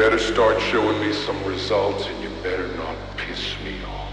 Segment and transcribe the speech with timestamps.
[0.00, 4.10] better start showing me some results and you better not piss me off.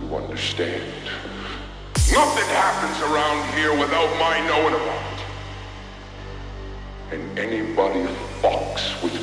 [0.00, 0.90] You understand?
[2.10, 5.24] Nothing happens around here without my knowing about it.
[7.12, 8.06] And anybody
[8.40, 9.13] fucks with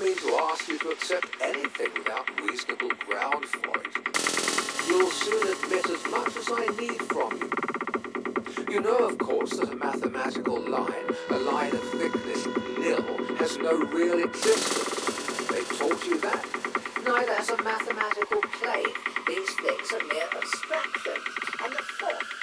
[0.00, 0.18] made
[1.96, 8.74] without reasonable ground for it, you'll soon admit as much as I need from you.
[8.74, 12.46] You know, of course, that a mathematical line, a line of thickness
[12.78, 13.02] nil,
[13.36, 15.48] has no real existence.
[15.48, 16.44] They taught you that.
[17.04, 18.94] Neither has a mathematical plane.
[19.26, 21.24] These things are mere abstractions.
[21.64, 22.37] And the fourth,